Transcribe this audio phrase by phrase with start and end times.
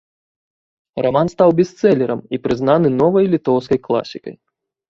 [1.05, 4.35] Раман стаў бестселерам і прызнаны новай літоўскай класікай.